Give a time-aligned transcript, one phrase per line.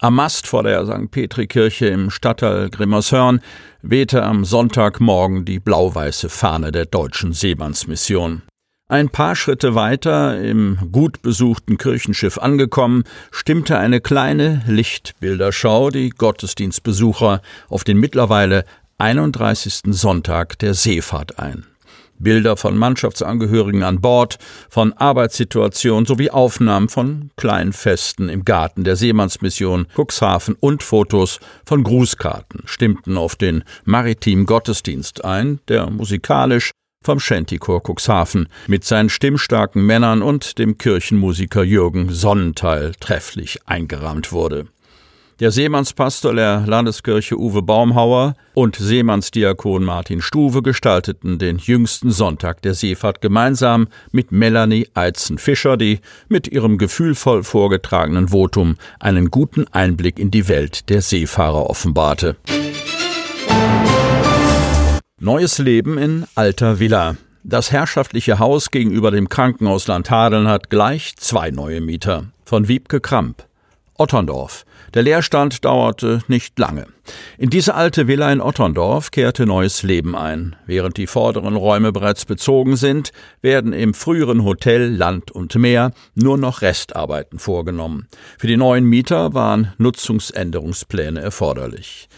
[0.00, 1.10] Am Mast vor der St.
[1.10, 3.40] Petri-Kirche im Stadtteil Grimmershörn
[3.80, 8.42] wehte am Sonntagmorgen die blau-weiße Fahne der deutschen Seemannsmission.
[8.88, 17.40] Ein paar Schritte weiter, im gut besuchten Kirchenschiff angekommen, stimmte eine kleine Lichtbilderschau die Gottesdienstbesucher
[17.68, 18.64] auf den mittlerweile
[18.98, 19.82] 31.
[19.94, 21.66] Sonntag der Seefahrt ein.
[22.18, 29.86] Bilder von Mannschaftsangehörigen an Bord, von Arbeitssituationen sowie Aufnahmen von Kleinfesten im Garten der Seemannsmission
[29.94, 36.72] Cuxhaven und Fotos von Grußkarten stimmten auf den maritimen Gottesdienst ein, der musikalisch
[37.06, 44.66] vom Shantychor Cuxhaven mit seinen stimmstarken Männern und dem Kirchenmusiker Jürgen Sonnenthal trefflich eingerahmt wurde.
[45.38, 52.72] Der Seemannspastor der Landeskirche Uwe Baumhauer und Seemannsdiakon Martin Stuwe gestalteten den jüngsten Sonntag der
[52.72, 60.30] Seefahrt gemeinsam mit Melanie Eitzen-Fischer, die mit ihrem gefühlvoll vorgetragenen Votum einen guten Einblick in
[60.30, 62.36] die Welt der Seefahrer offenbarte.
[65.20, 67.18] Neues Leben in alter Villa.
[67.44, 72.24] Das herrschaftliche Haus gegenüber dem Krankenhaus Landhadeln hat gleich zwei neue Mieter.
[72.46, 73.45] Von Wiebke Kramp.
[73.98, 74.64] Otterndorf.
[74.94, 76.86] Der Leerstand dauerte nicht lange.
[77.38, 80.56] In diese alte Villa in Otterndorf kehrte neues Leben ein.
[80.66, 83.12] Während die vorderen Räume bereits bezogen sind,
[83.42, 88.08] werden im früheren Hotel Land und Meer nur noch Restarbeiten vorgenommen.
[88.38, 92.08] Für die neuen Mieter waren Nutzungsänderungspläne erforderlich.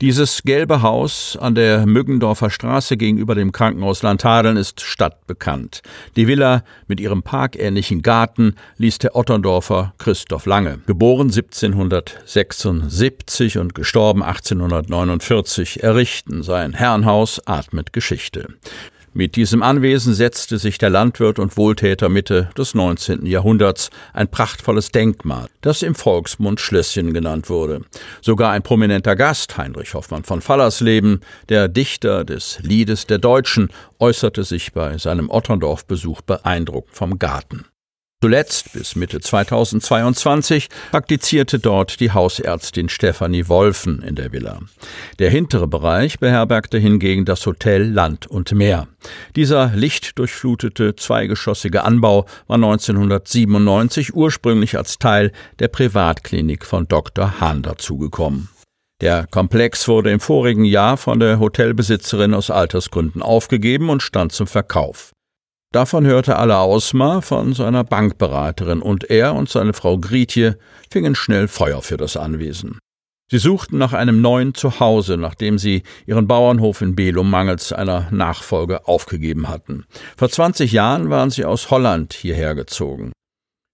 [0.00, 5.82] Dieses gelbe Haus an der Müggendorfer Straße gegenüber dem Krankenhaus Landhadeln ist stadtbekannt.
[6.14, 14.22] Die Villa mit ihrem parkähnlichen Garten ließ der Otterndorfer Christoph Lange, geboren 1776 und gestorben
[14.22, 16.44] 1849, errichten.
[16.44, 18.54] Sein Herrenhaus atmet Geschichte.
[19.18, 23.26] Mit diesem Anwesen setzte sich der Landwirt und Wohltäter Mitte des 19.
[23.26, 27.80] Jahrhunderts ein prachtvolles Denkmal, das im Volksmund Schlösschen genannt wurde.
[28.22, 34.44] Sogar ein prominenter Gast, Heinrich Hoffmann von Fallersleben, der Dichter des Liedes der Deutschen, äußerte
[34.44, 37.64] sich bei seinem Otterndorf-Besuch beeindruckt vom Garten.
[38.20, 44.58] Zuletzt bis Mitte 2022 praktizierte dort die Hausärztin Stefanie Wolfen in der Villa.
[45.20, 48.88] Der hintere Bereich beherbergte hingegen das Hotel Land und Meer.
[49.36, 55.30] Dieser lichtdurchflutete zweigeschossige Anbau war 1997 ursprünglich als Teil
[55.60, 57.40] der Privatklinik von Dr.
[57.40, 58.48] Hahn dazugekommen.
[59.00, 64.48] Der Komplex wurde im vorigen Jahr von der Hotelbesitzerin aus Altersgründen aufgegeben und stand zum
[64.48, 65.12] Verkauf.
[65.70, 70.58] Davon hörte Alla Ausmar von seiner Bankberaterin und er und seine Frau Grietje
[70.90, 72.78] fingen schnell Feuer für das Anwesen.
[73.30, 78.88] Sie suchten nach einem neuen Zuhause, nachdem sie ihren Bauernhof in Belum mangels einer Nachfolge
[78.88, 79.84] aufgegeben hatten.
[80.16, 83.12] Vor 20 Jahren waren sie aus Holland hierher gezogen.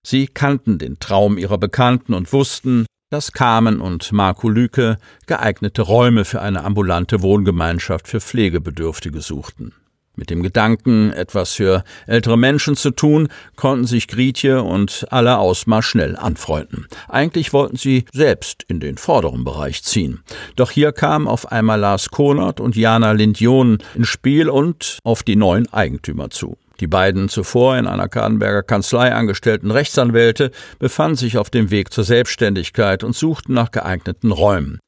[0.05, 6.25] Sie kannten den Traum ihrer Bekannten und wussten, dass Carmen und Marco Lüke geeignete Räume
[6.25, 9.73] für eine ambulante Wohngemeinschaft für Pflegebedürftige suchten.
[10.17, 15.83] Mit dem Gedanken, etwas für ältere Menschen zu tun, konnten sich Grietje und alle Ausmar
[15.83, 16.87] schnell anfreunden.
[17.09, 20.23] Eigentlich wollten sie selbst in den vorderen Bereich ziehen.
[20.55, 25.37] Doch hier kamen auf einmal Lars Konert und Jana Lindjonen ins Spiel und auf die
[25.37, 26.57] neuen Eigentümer zu.
[26.81, 32.05] Die beiden zuvor in einer Kadenberger Kanzlei angestellten Rechtsanwälte befanden sich auf dem Weg zur
[32.05, 34.81] Selbstständigkeit und suchten nach geeigneten Räumen.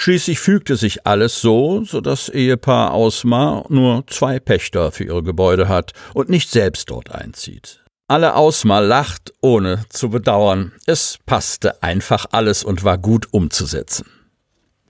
[0.00, 5.68] Schließlich fügte sich alles so, so dass Ehepaar Ausmar nur zwei Pächter für ihre Gebäude
[5.68, 7.84] hat und nicht selbst dort einzieht.
[8.08, 10.72] Alle Ausmar lacht, ohne zu bedauern.
[10.86, 14.06] Es passte einfach alles und war gut umzusetzen.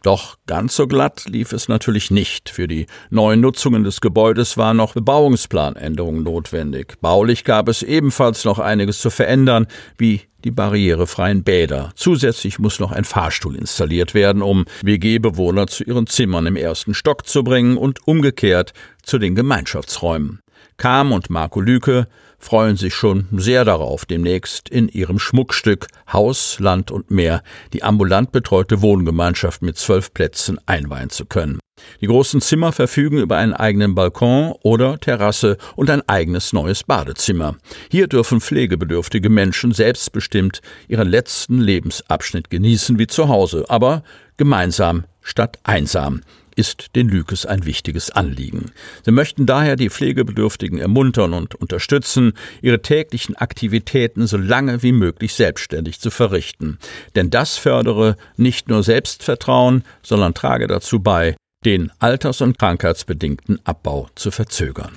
[0.04, 2.48] Doch ganz so glatt lief es natürlich nicht.
[2.48, 7.00] Für die neuen Nutzungen des Gebäudes waren noch Bebauungsplanänderungen notwendig.
[7.00, 9.66] Baulich gab es ebenfalls noch einiges zu verändern,
[9.98, 11.92] wie die barrierefreien Bäder.
[11.94, 17.26] Zusätzlich muss noch ein Fahrstuhl installiert werden, um WG-Bewohner zu ihren Zimmern im ersten Stock
[17.26, 18.72] zu bringen und umgekehrt
[19.02, 20.40] zu den Gemeinschaftsräumen.
[20.76, 22.08] Kam und Marco Lüke
[22.40, 27.42] freuen sich schon sehr darauf, demnächst in ihrem Schmuckstück Haus, Land und Meer
[27.72, 31.60] die ambulant betreute Wohngemeinschaft mit zwölf Plätzen einweihen zu können.
[32.00, 37.56] Die großen Zimmer verfügen über einen eigenen Balkon oder Terrasse und ein eigenes neues Badezimmer.
[37.90, 44.02] Hier dürfen pflegebedürftige Menschen selbstbestimmt ihren letzten Lebensabschnitt genießen wie zu Hause, aber
[44.36, 46.22] gemeinsam statt einsam
[46.60, 48.72] ist den Lükes ein wichtiges Anliegen.
[49.02, 55.32] Sie möchten daher die Pflegebedürftigen ermuntern und unterstützen, ihre täglichen Aktivitäten so lange wie möglich
[55.32, 56.78] selbstständig zu verrichten.
[57.16, 61.34] Denn das fördere nicht nur Selbstvertrauen, sondern trage dazu bei,
[61.64, 64.92] den alters- und krankheitsbedingten Abbau zu verzögern.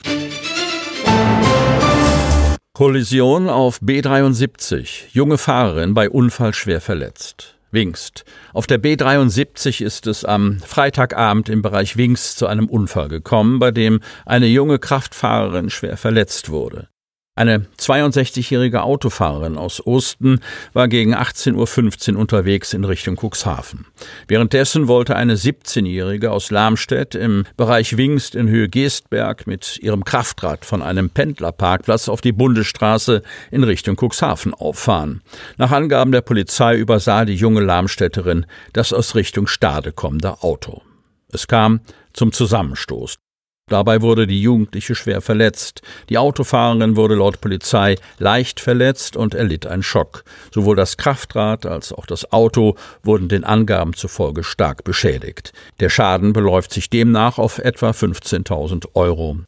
[2.74, 5.06] Kollision auf B73.
[5.14, 7.56] Junge Fahrerin bei Unfall schwer verletzt.
[7.74, 8.24] Wingst.
[8.54, 13.72] Auf der B73 ist es am Freitagabend im Bereich Wingst zu einem Unfall gekommen, bei
[13.72, 16.88] dem eine junge Kraftfahrerin schwer verletzt wurde.
[17.36, 20.40] Eine 62-jährige Autofahrerin aus Osten
[20.74, 23.88] war gegen 18.15 Uhr unterwegs in Richtung Cuxhaven.
[24.28, 30.64] Währenddessen wollte eine 17-jährige aus Lamstedt im Bereich Wingst in Höhe Geestberg mit ihrem Kraftrad
[30.64, 35.24] von einem Pendlerparkplatz auf die Bundesstraße in Richtung Cuxhaven auffahren.
[35.58, 40.84] Nach Angaben der Polizei übersah die junge Lamstädterin das aus Richtung Stade kommende Auto.
[41.30, 41.80] Es kam
[42.14, 43.23] zum Zusammenstoß.
[43.70, 45.82] Dabei wurde die Jugendliche schwer verletzt.
[46.10, 50.26] Die Autofahrerin wurde laut Polizei leicht verletzt und erlitt einen Schock.
[50.52, 55.54] Sowohl das Kraftrad als auch das Auto wurden den Angaben zufolge stark beschädigt.
[55.80, 59.40] Der Schaden beläuft sich demnach auf etwa 15.000 Euro.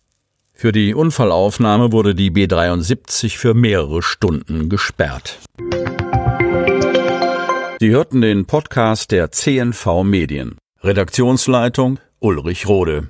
[0.54, 5.40] Für die Unfallaufnahme wurde die B73 für mehrere Stunden gesperrt.
[7.82, 10.56] Sie hörten den Podcast der CNV Medien.
[10.82, 13.10] Redaktionsleitung Ulrich Rode.